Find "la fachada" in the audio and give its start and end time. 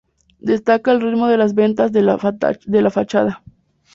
2.81-3.43